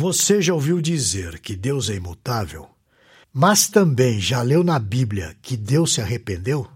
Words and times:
Você 0.00 0.40
já 0.40 0.54
ouviu 0.54 0.80
dizer 0.80 1.40
que 1.40 1.54
Deus 1.54 1.90
é 1.90 1.94
imutável? 1.94 2.70
Mas 3.30 3.68
também 3.68 4.18
já 4.18 4.40
leu 4.40 4.64
na 4.64 4.78
Bíblia 4.78 5.36
que 5.42 5.58
Deus 5.58 5.92
se 5.92 6.00
arrependeu? 6.00 6.66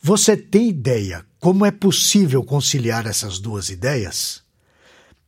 Você 0.00 0.36
tem 0.36 0.68
ideia 0.68 1.26
como 1.40 1.66
é 1.66 1.72
possível 1.72 2.44
conciliar 2.44 3.08
essas 3.08 3.40
duas 3.40 3.70
ideias? 3.70 4.40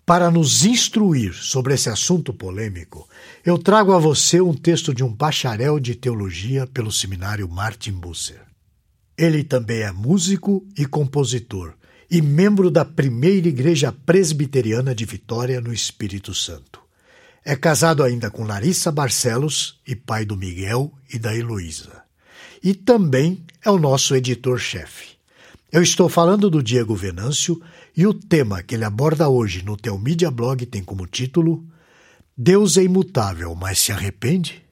Para 0.07 0.31
nos 0.31 0.65
instruir 0.65 1.35
sobre 1.35 1.75
esse 1.75 1.89
assunto 1.89 2.33
polêmico, 2.33 3.09
eu 3.45 3.59
trago 3.59 3.93
a 3.93 3.99
você 3.99 4.41
um 4.41 4.55
texto 4.55 4.95
de 4.95 5.03
um 5.03 5.13
bacharel 5.13 5.81
de 5.81 5.97
teologia 5.97 6.65
pelo 6.65 6.93
seminário 6.93 7.49
Martin 7.49 7.95
Busser. 7.95 8.43
Ele 9.19 9.43
também 9.43 9.81
é 9.81 9.91
músico 9.91 10.65
e 10.79 10.87
compositor 10.87 11.75
e 12.09 12.23
membro 12.23 12.71
da 12.71 12.85
primeira 12.85 13.49
igreja 13.49 13.91
presbiteriana 13.91 14.95
de 14.95 15.05
Vitória 15.05 15.61
no 15.61 15.73
Espírito 15.73 16.33
Santo. 16.33 16.80
É 17.45 17.57
casado 17.57 18.03
ainda 18.03 18.31
com 18.31 18.45
Larissa 18.45 18.93
Barcelos 18.93 19.81
e 19.87 19.97
pai 19.97 20.25
do 20.25 20.37
Miguel 20.37 20.93
e 21.13 21.19
da 21.19 21.35
Heloísa. 21.35 22.03
E 22.63 22.75
também 22.75 23.45
é 23.65 23.71
o 23.71 23.79
nosso 23.79 24.15
editor-chefe. 24.15 25.19
Eu 25.73 25.83
estou 25.83 26.09
falando 26.09 26.51
do 26.51 26.63
Diego 26.63 26.95
Venâncio 26.95 27.61
e 27.97 28.07
o 28.07 28.13
tema 28.13 28.63
que 28.63 28.75
ele 28.75 28.85
aborda 28.85 29.29
hoje 29.29 29.65
no 29.65 29.77
Teu 29.77 29.99
Media 29.99 30.31
Blog 30.31 30.67
tem 30.67 30.83
como 30.83 31.07
título 31.07 31.67
Deus 32.37 32.79
é 32.79 32.83
imutável, 32.83 33.55
mas 33.55 33.79
se 33.79 33.93
arrepende? 33.93 34.63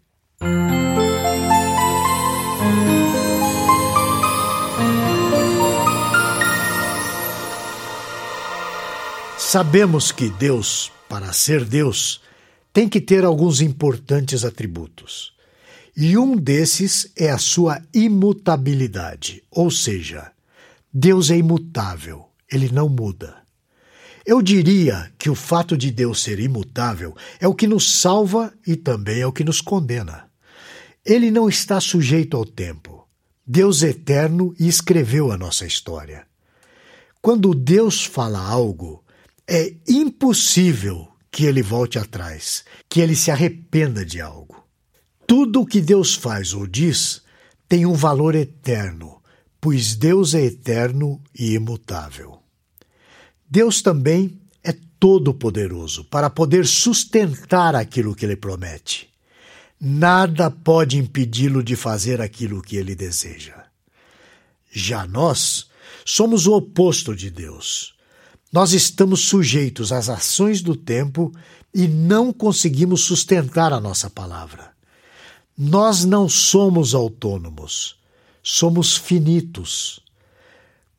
Sabemos 9.37 10.13
que 10.13 10.29
Deus, 10.31 10.91
para 11.09 11.33
ser 11.33 11.65
Deus, 11.65 12.23
tem 12.73 12.89
que 12.89 13.01
ter 13.01 13.25
alguns 13.25 13.61
importantes 13.61 14.45
atributos. 14.45 15.33
E 15.97 16.17
um 16.17 16.37
desses 16.37 17.11
é 17.17 17.31
a 17.31 17.39
sua 17.39 17.83
imutabilidade, 17.93 19.43
ou 19.51 19.71
seja, 19.71 20.31
Deus 20.93 21.31
é 21.31 21.37
imutável, 21.37 22.27
ele 22.51 22.71
não 22.71 22.89
muda. 22.89 23.37
Eu 24.25 24.43
diria 24.43 25.11
que 25.19 25.31
o 25.31 25.35
fato 25.35 25.77
de 25.77 25.91
Deus 25.91 26.23
ser 26.23 26.39
imutável 26.39 27.17
é 27.41 27.49
o 27.49 27.55
que 27.55 27.67
nos 27.67 28.01
salva 28.01 28.53
e 28.67 28.77
também 28.77 29.21
é 29.21 29.27
o 29.27 29.33
que 29.33 29.43
nos 29.43 29.61
condena. 29.61 30.29
Ele 31.05 31.31
não 31.31 31.49
está 31.49 31.81
sujeito 31.81 32.37
ao 32.37 32.45
tempo. 32.45 33.09
Deus 33.47 33.83
é 33.83 33.89
eterno 33.89 34.55
e 34.61 34.69
escreveu 34.69 35.33
a 35.33 35.39
nossa 35.39 35.65
história. 35.65 36.27
Quando 37.23 37.55
Deus 37.55 38.05
fala 38.05 38.39
algo, 38.39 39.03
é 39.49 39.75
impossível 39.89 41.09
que 41.31 41.45
ele 41.45 41.63
volte 41.63 41.99
atrás, 41.99 42.65
que 42.89 43.01
ele 43.01 43.15
se 43.15 43.31
arrependa 43.31 44.05
de 44.05 44.21
algo. 44.21 44.65
Tudo 45.27 45.61
o 45.61 45.67
que 45.67 45.81
Deus 45.81 46.15
faz 46.15 46.55
ou 46.55 46.67
diz 46.67 47.23
tem 47.69 47.85
um 47.85 47.93
valor 47.93 48.35
eterno, 48.35 49.23
pois 49.61 49.95
Deus 49.95 50.35
é 50.35 50.43
eterno 50.43 51.23
e 51.39 51.53
imutável. 51.53 52.39
Deus 53.49 53.83
também 53.83 54.41
é 54.65 54.75
todo-poderoso 54.99 56.05
para 56.05 56.31
poder 56.31 56.67
sustentar 56.67 57.75
aquilo 57.75 58.15
que 58.15 58.25
ele 58.25 58.37
promete. 58.37 59.09
Nada 59.81 60.51
pode 60.51 60.99
impedi-lo 60.99 61.63
de 61.63 61.77
fazer 61.77 62.21
aquilo 62.21 62.63
que 62.63 62.77
ele 62.77 62.95
deseja. 62.95 63.65
Já 64.71 65.07
nós 65.07 65.69
somos 66.05 66.47
o 66.47 66.55
oposto 66.55 67.15
de 67.15 67.31
Deus. 67.31 67.95
Nós 68.53 68.73
estamos 68.73 69.21
sujeitos 69.21 69.93
às 69.93 70.09
ações 70.09 70.63
do 70.63 70.75
tempo 70.75 71.33
e 71.75 71.87
não 71.87 72.33
conseguimos 72.33 73.03
sustentar 73.03 73.73
a 73.73 73.81
nossa 73.81 74.09
palavra. 74.09 74.71
Nós 75.57 76.05
não 76.05 76.29
somos 76.29 76.95
autônomos, 76.95 77.97
somos 78.43 78.97
finitos. 78.97 80.01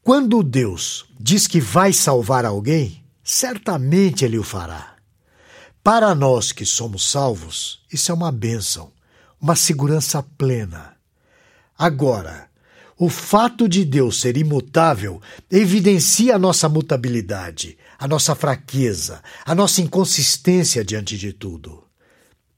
Quando 0.03 0.43
Deus 0.43 1.05
diz 1.19 1.47
que 1.47 1.59
vai 1.59 1.91
salvar 1.91 2.45
alguém, 2.45 3.03
certamente 3.23 4.23
Ele 4.23 4.37
o 4.37 4.43
fará. 4.43 4.95
Para 5.83 6.13
nós 6.13 6.51
que 6.51 6.65
somos 6.65 7.09
salvos, 7.09 7.81
isso 7.91 8.11
é 8.11 8.15
uma 8.15 8.31
bênção, 8.31 8.91
uma 9.41 9.55
segurança 9.55 10.21
plena. 10.21 10.93
Agora, 11.77 12.48
o 13.01 13.07
fato 13.07 13.69
de 13.69 13.85
Deus 13.85 14.19
ser 14.19 14.35
imutável 14.35 15.21
evidencia 15.49 16.35
a 16.35 16.39
nossa 16.39 16.67
mutabilidade, 16.67 17.77
a 17.97 18.05
nossa 18.05 18.35
fraqueza, 18.35 19.23
a 19.45 19.55
nossa 19.55 19.81
inconsistência 19.81 20.83
diante 20.83 21.17
de 21.17 21.31
tudo. 21.31 21.81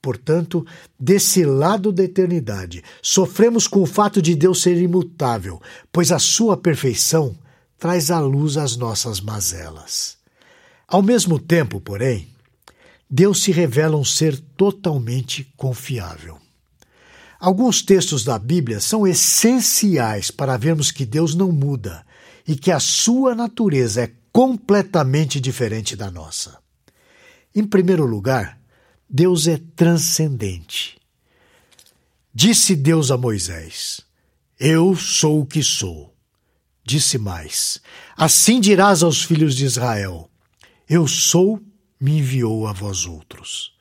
Portanto, 0.02 0.66
desse 1.00 1.46
lado 1.46 1.92
da 1.92 2.04
eternidade, 2.04 2.84
sofremos 3.04 3.68
com 3.68 3.84
o 3.84 3.86
fato 3.86 4.20
de 4.20 4.34
Deus 4.34 4.64
ser 4.64 4.82
imutável, 4.82 5.62
pois 5.92 6.12
a 6.12 6.18
sua 6.18 6.58
perfeição 6.58 7.38
traz 7.78 8.10
à 8.10 8.20
luz 8.20 8.58
as 8.58 8.76
nossas 8.76 9.22
mazelas. 9.22 10.18
Ao 10.88 11.04
mesmo 11.04 11.38
tempo, 11.38 11.80
porém, 11.80 12.28
Deus 13.08 13.44
se 13.44 13.52
revela 13.52 13.96
um 13.96 14.04
ser 14.04 14.40
totalmente 14.58 15.54
confiável. 15.56 16.40
Alguns 17.42 17.82
textos 17.82 18.24
da 18.24 18.38
Bíblia 18.38 18.80
são 18.80 19.08
essenciais 19.08 20.30
para 20.30 20.58
vermos 20.58 20.92
que 20.92 21.08
Deus 21.08 21.34
não 21.34 21.52
muda 21.52 22.06
e 22.48 22.56
que 22.56 22.70
a 22.70 22.80
sua 22.80 23.34
natureza 23.34 24.04
é 24.04 24.12
completamente 24.32 25.40
diferente 25.40 25.96
da 25.96 26.12
nossa. 26.12 26.60
Em 27.56 27.66
primeiro 27.66 28.06
lugar, 28.06 28.62
Deus 29.10 29.48
é 29.48 29.60
transcendente. 29.76 31.00
Disse 32.32 32.76
Deus 32.76 33.10
a 33.10 33.18
Moisés: 33.18 34.02
Eu 34.60 34.96
sou 34.96 35.42
o 35.42 35.46
que 35.46 35.64
sou. 35.64 36.14
Disse 36.86 37.18
mais: 37.18 37.82
Assim 38.16 38.62
dirás 38.62 39.02
aos 39.02 39.24
filhos 39.24 39.56
de 39.56 39.66
Israel: 39.66 40.30
Eu 40.88 41.08
sou, 41.08 41.60
me 42.00 42.20
enviou 42.20 42.68
a 42.68 42.72
vós 42.72 43.08
outros. 43.08 43.74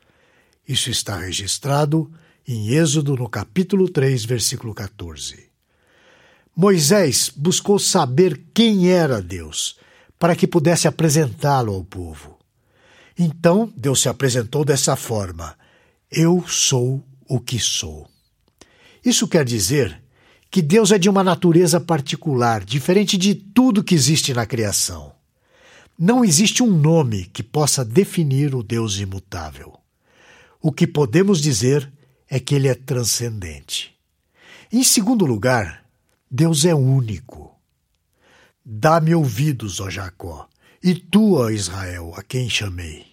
Isso 0.66 0.88
está 0.88 1.18
registrado 1.18 2.10
em 2.52 2.70
Êxodo, 2.70 3.14
no 3.14 3.28
capítulo 3.28 3.88
3, 3.88 4.24
versículo 4.24 4.74
14. 4.74 5.48
Moisés 6.56 7.30
buscou 7.34 7.78
saber 7.78 8.42
quem 8.52 8.90
era 8.90 9.22
Deus, 9.22 9.78
para 10.18 10.34
que 10.34 10.48
pudesse 10.48 10.88
apresentá-lo 10.88 11.72
ao 11.72 11.84
povo. 11.84 12.36
Então 13.16 13.72
Deus 13.76 14.02
se 14.02 14.08
apresentou 14.08 14.64
dessa 14.64 14.96
forma: 14.96 15.56
Eu 16.10 16.44
sou 16.48 17.04
o 17.28 17.38
que 17.38 17.60
sou. 17.60 18.08
Isso 19.04 19.28
quer 19.28 19.44
dizer 19.44 20.02
que 20.50 20.60
Deus 20.60 20.90
é 20.90 20.98
de 20.98 21.08
uma 21.08 21.22
natureza 21.22 21.80
particular, 21.80 22.64
diferente 22.64 23.16
de 23.16 23.32
tudo 23.32 23.84
que 23.84 23.94
existe 23.94 24.34
na 24.34 24.44
criação. 24.44 25.12
Não 25.96 26.24
existe 26.24 26.64
um 26.64 26.70
nome 26.70 27.26
que 27.26 27.44
possa 27.44 27.84
definir 27.84 28.56
o 28.56 28.62
Deus 28.62 28.98
imutável. 28.98 29.78
O 30.60 30.72
que 30.72 30.86
podemos 30.86 31.40
dizer 31.40 31.90
é 32.30 32.38
que 32.38 32.54
ele 32.54 32.68
é 32.68 32.74
transcendente. 32.74 33.92
Em 34.72 34.84
segundo 34.84 35.26
lugar, 35.26 35.84
Deus 36.30 36.64
é 36.64 36.72
único. 36.72 37.52
Dá-me 38.64 39.12
ouvidos, 39.16 39.80
ó 39.80 39.90
Jacó, 39.90 40.48
e 40.80 40.94
tu, 40.94 41.34
ó 41.34 41.50
Israel, 41.50 42.14
a 42.16 42.22
quem 42.22 42.48
chamei. 42.48 43.04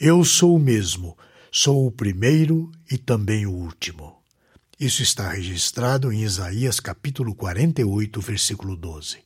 Eu 0.00 0.24
sou 0.24 0.56
o 0.56 0.58
mesmo, 0.58 1.16
sou 1.52 1.86
o 1.86 1.92
primeiro 1.92 2.72
e 2.90 2.96
também 2.96 3.44
o 3.44 3.52
último. 3.52 4.16
Isso 4.80 5.02
está 5.02 5.30
registrado 5.30 6.10
em 6.10 6.22
Isaías 6.22 6.80
capítulo 6.80 7.34
48, 7.34 8.20
versículo 8.20 8.76
12. 8.76 9.18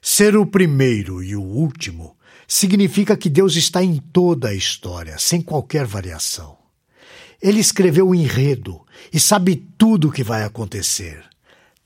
Ser 0.00 0.34
o 0.36 0.46
primeiro 0.46 1.22
e 1.22 1.36
o 1.36 1.42
último 1.42 2.16
significa 2.48 3.16
que 3.16 3.28
Deus 3.28 3.54
está 3.56 3.82
em 3.82 3.98
toda 3.98 4.48
a 4.48 4.54
história, 4.54 5.18
sem 5.18 5.42
qualquer 5.42 5.84
variação. 5.84 6.59
Ele 7.40 7.60
escreveu 7.60 8.08
o 8.08 8.14
enredo 8.14 8.84
e 9.12 9.18
sabe 9.18 9.56
tudo 9.78 10.08
o 10.08 10.12
que 10.12 10.22
vai 10.22 10.44
acontecer. 10.44 11.24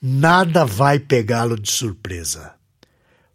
Nada 0.02 0.64
vai 0.64 0.98
pegá-lo 0.98 1.58
de 1.58 1.70
surpresa. 1.70 2.54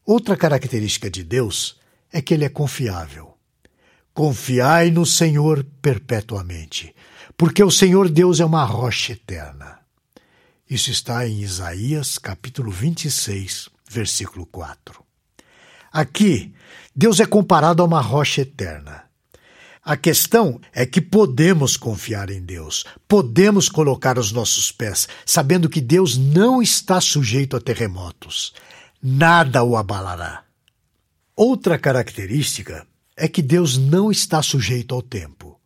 Outra 0.06 0.36
característica 0.36 1.10
de 1.10 1.24
Deus 1.24 1.80
é 2.12 2.22
que 2.22 2.34
ele 2.34 2.46
é 2.46 2.50
confiável. 2.50 3.36
Confiai 4.14 4.92
no 4.92 5.06
Senhor 5.06 5.66
perpetuamente, 5.82 6.94
porque 7.38 7.64
o 7.64 7.72
Senhor 7.72 8.10
Deus 8.10 8.40
é 8.40 8.46
uma 8.46 8.66
rocha 8.66 9.14
eterna. 9.14 9.80
Isso 10.70 10.92
está 10.92 11.28
em 11.28 11.40
Isaías, 11.40 12.18
capítulo 12.18 12.70
26, 12.70 13.70
versículo 13.90 14.46
4. 14.46 15.04
Aqui, 15.92 16.54
Deus 16.96 17.20
é 17.20 17.26
comparado 17.26 17.82
a 17.82 17.86
uma 17.86 18.02
rocha 18.02 18.42
eterna. 18.42 19.09
A 19.90 19.98
questão 19.98 20.62
é 20.72 20.86
que 20.86 21.02
podemos 21.02 21.76
confiar 21.76 22.30
em 22.30 22.44
Deus, 22.44 22.86
podemos 23.08 23.68
colocar 23.68 24.20
os 24.20 24.32
nossos 24.32 24.72
pés, 24.72 25.08
sabendo 25.26 25.68
que 25.68 25.82
Deus 25.82 26.16
não 26.16 26.62
está 26.62 27.02
sujeito 27.02 27.58
a 27.58 27.60
terremotos. 27.60 28.54
Nada 29.02 29.64
o 29.64 29.76
abalará. 29.76 30.44
Outra 31.36 31.76
característica 31.80 32.86
é 33.18 33.28
que 33.28 33.42
Deus 33.42 33.80
não 33.80 34.12
está 34.12 34.44
sujeito 34.44 34.94
ao 34.94 35.02
tempo. 35.02 35.60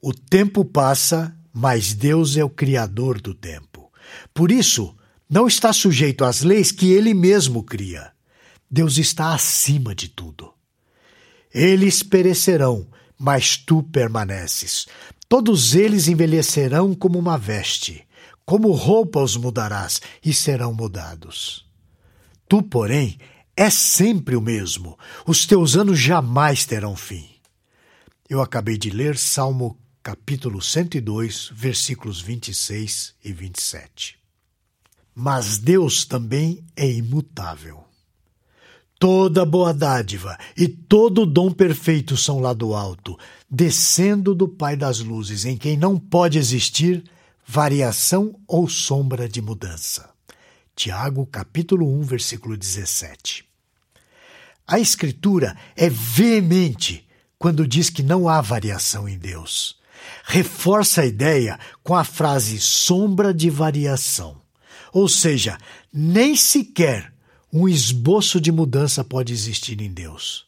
O 0.00 0.14
tempo 0.14 0.64
passa, 0.64 1.36
mas 1.52 1.92
Deus 1.94 2.36
é 2.36 2.44
o 2.44 2.48
Criador 2.48 3.20
do 3.20 3.34
tempo. 3.34 3.90
Por 4.32 4.52
isso, 4.52 4.94
não 5.28 5.48
está 5.48 5.72
sujeito 5.72 6.24
às 6.24 6.42
leis 6.42 6.70
que 6.70 6.92
ele 6.92 7.12
mesmo 7.12 7.64
cria. 7.64 8.12
Deus 8.70 8.98
está 8.98 9.34
acima 9.34 9.96
de 9.96 10.08
tudo. 10.08 10.54
Eles 11.52 12.04
perecerão, 12.04 12.86
mas 13.18 13.56
tu 13.56 13.82
permaneces. 13.82 14.86
Todos 15.28 15.74
eles 15.74 16.08
envelhecerão 16.08 16.94
como 16.94 17.18
uma 17.18 17.36
veste, 17.36 18.06
como 18.46 18.70
roupa 18.72 19.20
os 19.20 19.36
mudarás 19.36 20.00
e 20.24 20.32
serão 20.32 20.72
mudados. 20.72 21.66
Tu, 22.48 22.62
porém, 22.62 23.18
és 23.56 23.74
sempre 23.74 24.36
o 24.36 24.40
mesmo, 24.40 24.98
os 25.26 25.44
teus 25.44 25.76
anos 25.76 25.98
jamais 25.98 26.64
terão 26.64 26.96
fim. 26.96 27.28
Eu 28.28 28.40
acabei 28.40 28.78
de 28.78 28.90
ler 28.90 29.18
Salmo 29.18 29.78
capítulo 30.02 30.62
102, 30.62 31.50
versículos 31.52 32.20
26 32.20 33.14
e 33.24 33.32
27. 33.32 34.18
Mas 35.14 35.58
Deus 35.58 36.04
também 36.04 36.64
é 36.76 36.90
imutável. 36.90 37.87
Toda 38.98 39.46
boa 39.46 39.72
dádiva 39.72 40.36
e 40.56 40.66
todo 40.66 41.24
dom 41.24 41.52
perfeito 41.52 42.16
são 42.16 42.40
lá 42.40 42.52
do 42.52 42.74
alto, 42.74 43.16
descendo 43.48 44.34
do 44.34 44.48
Pai 44.48 44.76
das 44.76 44.98
luzes, 44.98 45.44
em 45.44 45.56
quem 45.56 45.76
não 45.76 45.96
pode 45.96 46.36
existir 46.36 47.04
variação 47.46 48.34
ou 48.44 48.68
sombra 48.68 49.28
de 49.28 49.40
mudança. 49.40 50.10
Tiago, 50.74 51.24
capítulo 51.26 51.88
1, 52.00 52.02
versículo 52.02 52.56
17. 52.56 53.44
A 54.66 54.80
Escritura 54.80 55.56
é 55.76 55.88
veemente 55.88 57.06
quando 57.38 57.68
diz 57.68 57.90
que 57.90 58.02
não 58.02 58.28
há 58.28 58.40
variação 58.40 59.08
em 59.08 59.16
Deus. 59.16 59.78
Reforça 60.24 61.02
a 61.02 61.06
ideia 61.06 61.56
com 61.84 61.94
a 61.94 62.02
frase 62.02 62.58
sombra 62.58 63.32
de 63.32 63.48
variação. 63.48 64.42
Ou 64.92 65.08
seja, 65.08 65.56
nem 65.92 66.34
sequer 66.34 67.12
um 67.52 67.68
esboço 67.68 68.40
de 68.40 68.52
mudança 68.52 69.02
pode 69.02 69.32
existir 69.32 69.80
em 69.80 69.90
Deus. 69.90 70.44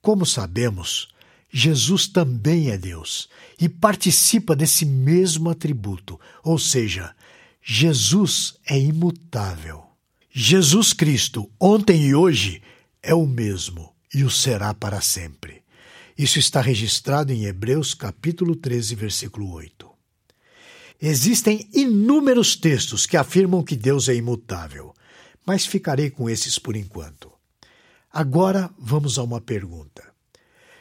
Como 0.00 0.24
sabemos, 0.24 1.08
Jesus 1.50 2.06
também 2.06 2.70
é 2.70 2.78
Deus 2.78 3.28
e 3.60 3.68
participa 3.68 4.54
desse 4.56 4.84
mesmo 4.84 5.50
atributo, 5.50 6.18
ou 6.42 6.58
seja, 6.58 7.14
Jesus 7.62 8.54
é 8.66 8.78
imutável. 8.78 9.84
Jesus 10.30 10.92
Cristo, 10.92 11.50
ontem 11.60 12.06
e 12.06 12.14
hoje, 12.14 12.62
é 13.02 13.14
o 13.14 13.26
mesmo 13.26 13.94
e 14.14 14.24
o 14.24 14.30
será 14.30 14.72
para 14.72 15.00
sempre. 15.00 15.62
Isso 16.16 16.38
está 16.38 16.60
registrado 16.60 17.32
em 17.32 17.44
Hebreus 17.44 17.94
capítulo 17.94 18.56
13, 18.56 18.94
versículo 18.94 19.50
8. 19.52 19.88
Existem 21.00 21.68
inúmeros 21.72 22.56
textos 22.56 23.06
que 23.06 23.16
afirmam 23.16 23.62
que 23.62 23.76
Deus 23.76 24.08
é 24.08 24.14
imutável 24.14 24.94
mas 25.48 25.64
ficarei 25.64 26.10
com 26.10 26.28
esses 26.28 26.58
por 26.58 26.76
enquanto. 26.76 27.32
Agora 28.12 28.68
vamos 28.78 29.18
a 29.18 29.22
uma 29.22 29.40
pergunta. 29.40 30.04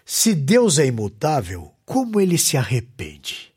Se 0.05 0.35
Deus 0.35 0.77
é 0.77 0.85
imutável, 0.85 1.71
como 1.85 2.19
ele 2.19 2.37
se 2.37 2.57
arrepende? 2.57 3.53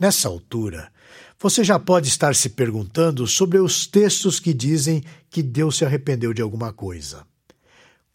Nessa 0.00 0.26
altura, 0.26 0.90
você 1.38 1.62
já 1.62 1.78
pode 1.78 2.08
estar 2.08 2.34
se 2.34 2.48
perguntando 2.48 3.26
sobre 3.26 3.58
os 3.58 3.86
textos 3.86 4.40
que 4.40 4.54
dizem 4.54 5.04
que 5.28 5.42
Deus 5.42 5.76
se 5.76 5.84
arrependeu 5.84 6.32
de 6.32 6.40
alguma 6.40 6.72
coisa. 6.72 7.26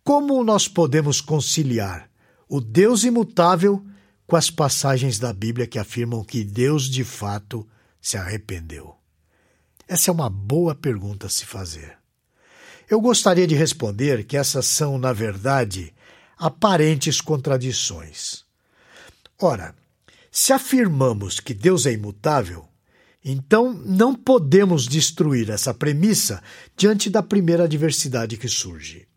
Como 0.04 0.44
nós 0.44 0.68
podemos 0.68 1.22
conciliar 1.22 2.10
o 2.48 2.60
Deus 2.60 3.04
imutável 3.04 3.86
com 4.26 4.36
as 4.36 4.50
passagens 4.50 5.20
da 5.20 5.32
Bíblia 5.32 5.68
que 5.68 5.78
afirmam 5.78 6.24
que 6.24 6.44
Deus 6.44 6.90
de 6.90 7.04
fato 7.04 7.68
se 8.02 8.18
arrependeu? 8.18 8.96
Essa 9.88 10.10
é 10.10 10.12
uma 10.12 10.28
boa 10.30 10.74
pergunta 10.74 11.28
a 11.28 11.30
se 11.30 11.46
fazer. 11.46 11.99
Eu 12.90 13.00
gostaria 13.00 13.46
de 13.46 13.54
responder 13.54 14.24
que 14.24 14.36
essas 14.36 14.66
são, 14.66 14.98
na 14.98 15.14
verdade, 15.14 15.94
aparentes 16.36 17.22
contradições. 17.22 18.44
Ora, 19.40 19.76
se 20.32 20.52
afirmamos 20.52 21.40
que 21.40 21.54
Deus 21.54 21.86
é 21.86 21.94
imutável, 21.94 22.68
então 23.24 23.74
não 23.74 24.16
podemos 24.16 24.88
destruir 24.88 25.50
essa 25.52 25.74
premissa 25.74 26.42
diante 26.76 27.10
da 27.10 27.22
primeira 27.22 27.66
adversidade 27.66 28.38
que 28.38 28.48
surge. 28.48 29.08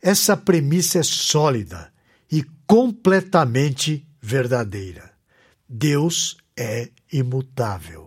Essa 0.00 0.36
premissa 0.36 0.98
é 0.98 1.02
sólida 1.02 1.92
e 2.30 2.42
completamente 2.66 4.06
verdadeira. 4.22 5.12
Deus 5.68 6.38
é 6.56 6.88
imutável. 7.12 8.01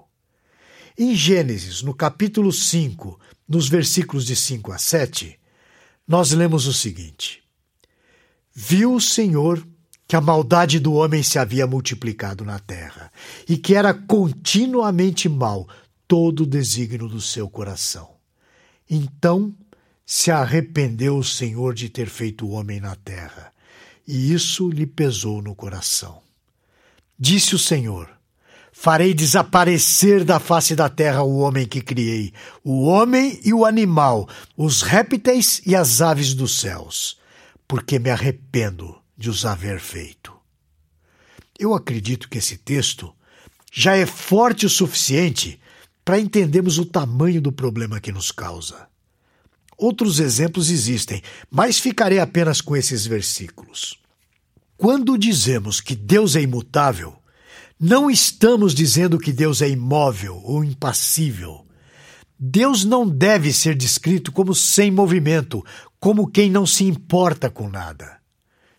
Em 0.97 1.13
Gênesis, 1.13 1.81
no 1.81 1.94
capítulo 1.94 2.53
5, 2.53 3.19
nos 3.45 3.68
versículos 3.68 4.25
de 4.25 4.33
5 4.33 4.71
a 4.71 4.77
7, 4.77 5.38
nós 6.07 6.31
lemos 6.31 6.68
o 6.68 6.74
seguinte: 6.74 7.44
Viu 8.53 8.94
o 8.94 9.01
Senhor 9.01 9.68
que 10.07 10.15
a 10.15 10.21
maldade 10.21 10.80
do 10.80 10.94
homem 10.94 11.21
se 11.21 11.38
havia 11.38 11.68
multiplicado 11.68 12.45
na 12.45 12.59
terra, 12.59 13.12
e 13.50 13.57
que 13.57 13.75
era 13.75 13.94
continuamente 13.94 15.27
mal 15.27 15.68
todo 16.07 16.44
o 16.44 16.47
desígnio 16.47 17.09
do 17.09 17.19
seu 17.19 17.50
coração. 17.50 18.15
Então 18.89 19.53
se 20.06 20.31
arrependeu 20.31 21.18
o 21.18 21.24
Senhor 21.25 21.74
de 21.74 21.89
ter 21.89 22.07
feito 22.07 22.45
o 22.45 22.51
homem 22.51 22.80
na 22.80 22.95
terra, 22.95 23.51
e 24.07 24.31
isso 24.31 24.69
lhe 24.69 24.86
pesou 24.86 25.41
no 25.41 25.53
coração. 25.53 26.21
Disse 27.19 27.53
o 27.53 27.59
Senhor: 27.59 28.14
Farei 28.77 29.13
desaparecer 29.13 30.25
da 30.25 30.38
face 30.38 30.75
da 30.75 30.89
terra 30.89 31.24
o 31.24 31.38
homem 31.38 31.66
que 31.66 31.81
criei, 31.81 32.33
o 32.62 32.83
homem 32.83 33.39
e 33.44 33.54
o 33.54 33.66
animal, 33.66 34.27
os 34.56 34.81
répteis 34.81 35.62
e 35.66 35.74
as 35.74 36.01
aves 36.01 36.36
dos 36.36 36.60
céus, 36.60 37.18
porque 37.68 37.98
me 37.98 38.12
arrependo 38.12 38.95
de 39.18 39.30
os 39.30 39.45
haver 39.45 39.80
feito. 39.80 40.31
Eu 41.57 41.74
acredito 41.74 42.30
que 42.30 42.38
esse 42.38 42.57
texto 42.57 43.12
já 43.72 43.95
é 43.95 44.06
forte 44.06 44.66
o 44.66 44.69
suficiente 44.69 45.60
para 46.04 46.19
entendermos 46.19 46.77
o 46.77 46.86
tamanho 46.86 47.42
do 47.42 47.54
problema 47.54 48.01
que 48.01 48.12
nos 48.12 48.30
causa. 48.30 48.88
Outros 49.77 50.19
exemplos 50.19 50.69
existem, 50.69 51.24
mas 51.50 51.80
ficarei 51.80 52.19
apenas 52.19 52.60
com 52.60 52.75
esses 52.75 53.07
versículos. 53.07 53.98
Quando 54.77 55.18
dizemos 55.18 55.80
que 55.80 55.95
Deus 55.95 56.36
é 56.36 56.42
imutável, 56.42 57.18
não 57.80 58.10
estamos 58.10 58.74
dizendo 58.74 59.20
que 59.20 59.34
Deus 59.34 59.62
é 59.62 59.70
imóvel 59.70 60.41
ou 60.44 60.63
impassível. 60.63 61.65
Deus 62.39 62.84
não 62.84 63.08
deve 63.08 63.51
ser 63.51 63.75
descrito 63.75 64.32
como 64.32 64.55
sem 64.55 64.89
movimento, 64.89 65.63
como 66.00 66.27
quem 66.27 66.50
não 66.50 66.65
se 66.65 66.84
importa 66.86 67.50
com 67.50 67.70
nada. 67.70 68.17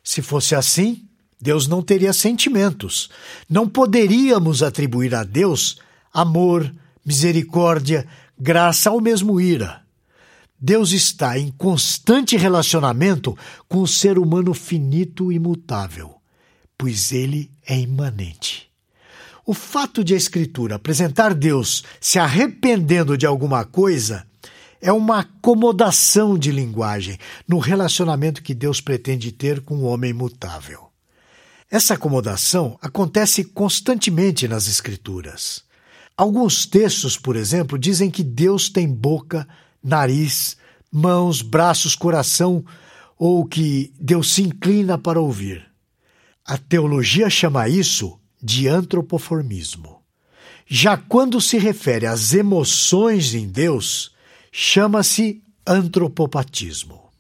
Se 0.03 0.23
fosse 0.23 0.55
assim, 0.55 1.07
Deus 1.41 1.67
não 1.67 1.83
teria 1.83 2.13
sentimentos. 2.13 3.11
Não 3.49 3.69
poderíamos 3.69 4.63
atribuir 4.63 5.15
a 5.15 5.25
Deus 5.25 5.79
amor, 6.13 6.75
misericórdia, 7.05 8.07
graça 8.39 8.91
ou 8.91 9.01
mesmo 9.01 9.41
ira. 9.41 9.83
Deus 10.59 10.93
está 10.93 11.39
em 11.39 11.51
constante 11.51 12.37
relacionamento 12.37 13.37
com 13.69 13.83
o 13.83 13.87
ser 13.87 14.19
humano 14.19 14.55
finito 14.55 15.31
e 15.31 15.37
imutável, 15.37 16.15
pois 16.79 17.13
ele 17.13 17.51
é 17.67 17.79
imanente. 17.79 18.66
O 19.49 19.55
fato 19.55 20.03
de 20.03 20.13
a 20.13 20.17
Escritura 20.17 20.75
apresentar 20.75 21.33
Deus 21.33 21.85
se 22.01 22.19
arrependendo 22.19 23.17
de 23.17 23.25
alguma 23.25 23.65
coisa 23.65 24.27
é 24.81 24.93
uma 24.93 25.21
acomodação 25.21 26.37
de 26.37 26.51
linguagem 26.51 27.17
no 27.47 27.61
relacionamento 27.61 28.43
que 28.43 28.53
Deus 28.53 28.81
pretende 28.81 29.31
ter 29.31 29.61
com 29.61 29.77
o 29.77 29.85
homem 29.85 30.13
mutável. 30.13 30.89
Essa 31.71 31.95
acomodação 31.95 32.77
acontece 32.83 33.45
constantemente 33.45 34.49
nas 34.49 34.67
Escrituras. 34.67 35.63
Alguns 36.17 36.67
textos, 36.67 37.17
por 37.17 37.37
exemplo, 37.37 37.79
dizem 37.79 38.11
que 38.11 38.25
Deus 38.25 38.69
tem 38.69 38.93
boca, 38.93 39.47
nariz, 39.81 40.57
mãos, 40.91 41.41
braços, 41.41 41.95
coração, 41.95 42.65
ou 43.17 43.47
que 43.47 43.93
Deus 44.01 44.35
se 44.35 44.43
inclina 44.43 44.99
para 44.99 45.21
ouvir. 45.21 45.65
A 46.45 46.59
teologia 46.59 47.31
chama 47.31 47.69
isso 47.69 48.19
de 48.47 48.69
antropoformismo. 48.69 50.01
Já 50.69 50.97
quando 50.97 51.41
se 51.41 51.59
refere 51.59 52.07
às 52.07 52.33
emoções 52.33 53.35
em 53.35 53.49
Deus, 53.49 54.13
chama-se 54.53 55.43
antropopatismo. 55.67 57.11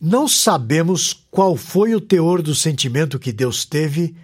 Não 0.00 0.28
sabemos 0.28 1.26
qual 1.28 1.56
foi 1.56 1.92
o 1.92 2.00
teor 2.00 2.40
do 2.40 2.54
sentimento 2.54 3.18
que 3.18 3.32
Deus 3.32 3.64
teve 3.64 4.14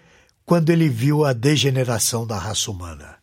quando 0.47 0.71
ele 0.71 0.89
viu 0.89 1.25
a 1.25 1.33
degeneração 1.33 2.25
da 2.25 2.39
raça 2.39 2.71
humana. 2.71 3.17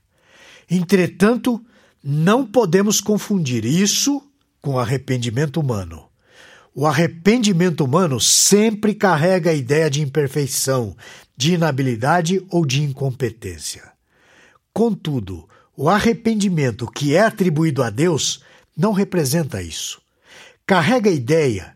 Entretanto, 0.70 1.64
não 2.04 2.46
podemos 2.46 3.00
confundir 3.00 3.64
isso 3.64 4.22
com 4.62 4.78
arrependimento 4.78 5.62
humano. 5.62 6.11
O 6.74 6.88
arrependimento 6.88 7.84
humano 7.84 8.20
sempre 8.20 8.96
carrega 8.96 9.52
a 9.52 9.54
ideia 9.54 9.90
de 9.90 10.02
imperfeição, 10.02 10.96
de 11.36 11.54
inabilidade 11.56 12.46
ou 12.50 12.66
de 12.66 12.82
incompetência. 12.82 13.92
Contudo, 14.74 15.50
o 15.76 15.90
arrependimento 15.90 16.88
que 16.88 17.16
é 17.16 17.22
atribuído 17.22 17.84
a 17.84 17.90
Deus 17.90 18.42
não 18.76 18.94
representa 18.94 19.62
isso. 19.62 20.02
Carrega 20.66 21.10
a 21.10 21.14
ideia 21.14 21.76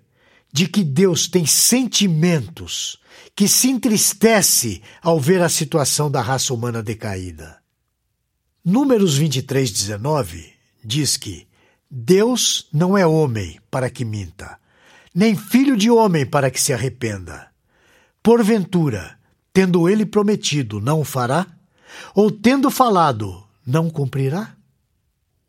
de 0.51 0.67
que 0.67 0.83
Deus 0.83 1.27
tem 1.27 1.45
sentimentos, 1.45 2.97
que 3.35 3.49
se 3.49 3.69
entristece 3.69 4.81
ao 5.01 5.19
ver 5.19 5.41
a 5.41 5.49
situação 5.49 6.09
da 6.09 6.21
raça 6.21 6.53
humana 6.53 6.81
decaída. 6.81 7.57
Números 8.63 9.17
23, 9.17 9.69
19 9.69 10.53
diz 10.81 11.17
que 11.17 11.45
Deus 11.91 12.69
não 12.71 12.97
é 12.97 13.05
homem 13.05 13.59
para 13.69 13.89
que 13.89 14.05
minta, 14.05 14.57
nem 15.15 15.33
filho 15.33 15.77
de 15.77 15.89
homem 15.89 16.25
para 16.25 16.51
que 16.51 16.59
se 16.59 16.73
arrependa. 16.73 17.47
Porventura, 18.21 19.17
tendo 19.53 19.87
ele 19.87 20.05
prometido, 20.05 20.81
não 20.81 20.99
o 20.99 21.05
fará? 21.05 21.47
Ou 22.13 22.29
tendo 22.29 22.69
falado, 22.69 23.41
não 23.65 23.89
cumprirá? 23.89 24.53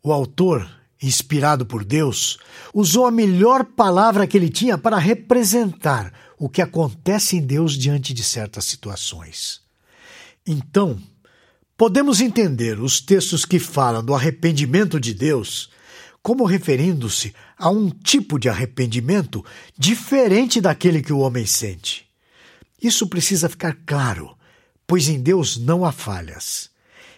O 0.01 0.13
autor, 0.13 0.65
inspirado 1.03 1.65
por 1.65 1.83
Deus, 1.83 2.37
usou 2.73 3.05
a 3.05 3.11
melhor 3.11 3.65
palavra 3.65 4.25
que 4.25 4.37
ele 4.37 4.49
tinha 4.49 4.77
para 4.77 4.97
representar 4.97 6.13
o 6.39 6.47
que 6.47 6.61
acontece 6.61 7.35
em 7.35 7.41
Deus 7.41 7.77
diante 7.77 8.13
de 8.13 8.23
certas 8.23 8.63
situações. 8.63 9.59
Então, 10.45 10.97
podemos 11.75 12.21
entender 12.21 12.79
os 12.79 13.01
textos 13.01 13.43
que 13.43 13.59
falam 13.59 14.01
do 14.01 14.15
arrependimento 14.15 14.97
de 14.97 15.13
Deus 15.13 15.69
como 16.27 16.43
referindo-se 16.43 17.33
a 17.57 17.69
um 17.69 17.89
tipo 17.89 18.37
de 18.37 18.49
arrependimento 18.49 19.45
diferente 19.77 20.59
daquele 20.59 21.01
que 21.01 21.13
o 21.13 21.19
homem 21.19 21.45
sente. 21.45 22.05
Isso 22.83 23.07
precisa 23.07 23.47
ficar 23.47 23.77
claro, 23.85 24.37
pois 24.85 25.07
em 25.07 25.21
Deus 25.21 25.55
não 25.55 25.85
há 25.85 25.91
falhas. 25.93 26.69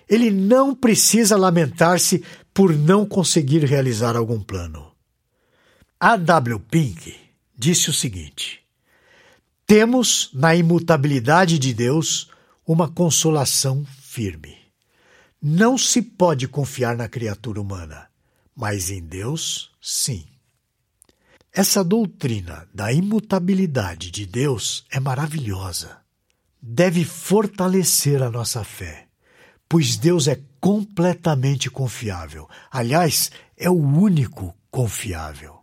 Ele 0.08 0.30
não 0.30 0.76
precisa 0.76 1.36
lamentar-se 1.36 2.24
por 2.54 2.72
não 2.72 3.04
conseguir 3.04 3.66
realizar 3.66 4.16
algum 4.16 4.40
plano. 4.40 4.92
A. 6.00 6.16
W. 6.16 6.60
Pink 6.60 7.16
disse 7.58 7.90
o 7.90 7.94
seguinte: 7.94 8.60
Temos 9.66 10.30
na 10.36 10.56
imutabilidade 10.56 11.58
de 11.58 11.74
Deus 11.74 12.30
uma 12.64 12.88
consolação 12.88 13.84
firme. 14.04 14.56
Não 15.42 15.80
se 15.80 16.00
pode 16.00 16.48
confiar 16.48 16.96
na 16.96 17.08
criatura 17.08 17.60
humana, 17.60 18.09
mas 18.60 18.92
em 18.92 19.02
Deus, 19.02 19.72
sim. 19.82 20.26
Essa 21.50 21.82
doutrina 21.82 22.68
da 22.74 22.92
imutabilidade 22.92 24.12
de 24.12 24.26
Deus 24.26 24.84
é 24.92 25.00
maravilhosa. 25.00 26.02
Deve 26.62 27.06
fortalecer 27.06 28.22
a 28.22 28.30
nossa 28.30 28.62
fé, 28.66 29.08
pois 29.70 29.96
Deus 29.96 30.28
é 30.28 30.42
completamente 30.60 31.70
confiável. 31.70 32.50
Aliás, 32.70 33.32
é 33.56 33.70
o 33.70 33.80
único 33.80 34.54
confiável. 34.70 35.60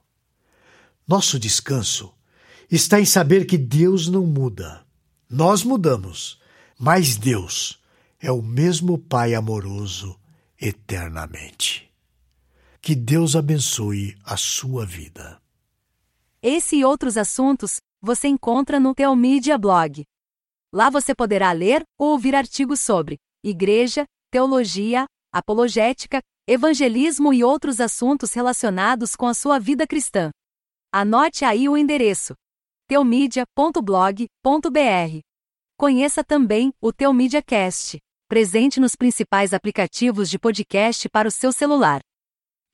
Nosso 1.06 1.38
descanso 1.38 2.14
está 2.70 2.98
em 2.98 3.04
saber 3.04 3.44
que 3.44 3.58
Deus 3.58 4.08
não 4.08 4.26
muda. 4.26 4.86
Nós 5.28 5.62
mudamos, 5.62 6.40
mas 6.78 7.14
Deus 7.14 7.78
é 8.18 8.32
o 8.32 8.40
mesmo 8.40 8.96
Pai 8.96 9.34
amoroso 9.34 10.18
eternamente. 10.58 11.85
Que 12.86 12.94
Deus 12.94 13.34
abençoe 13.34 14.16
a 14.24 14.36
sua 14.36 14.86
vida. 14.86 15.42
Esse 16.40 16.76
e 16.76 16.84
outros 16.84 17.16
assuntos 17.16 17.80
você 18.00 18.28
encontra 18.28 18.78
no 18.78 18.94
Teomídia 18.94 19.58
Blog. 19.58 20.04
Lá 20.72 20.88
você 20.88 21.12
poderá 21.12 21.50
ler 21.50 21.82
ou 21.98 22.10
ouvir 22.10 22.36
artigos 22.36 22.78
sobre 22.78 23.18
igreja, 23.42 24.04
teologia, 24.30 25.04
apologética, 25.32 26.20
evangelismo 26.46 27.34
e 27.34 27.42
outros 27.42 27.80
assuntos 27.80 28.32
relacionados 28.32 29.16
com 29.16 29.26
a 29.26 29.34
sua 29.34 29.58
vida 29.58 29.84
cristã. 29.84 30.30
Anote 30.92 31.44
aí 31.44 31.68
o 31.68 31.76
endereço: 31.76 32.36
teomídia.blog.br. 32.86 35.20
Conheça 35.76 36.22
também 36.22 36.72
o 36.80 36.92
Teomídia 36.92 37.42
Cast, 37.42 37.98
presente 38.28 38.78
nos 38.78 38.94
principais 38.94 39.52
aplicativos 39.52 40.30
de 40.30 40.38
podcast 40.38 41.08
para 41.08 41.26
o 41.26 41.32
seu 41.32 41.50
celular. 41.50 42.00